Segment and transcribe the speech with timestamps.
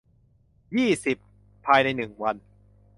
[0.77, 1.17] ยี่สิบ
[1.65, 2.35] ภายใน หนึ่ง วัน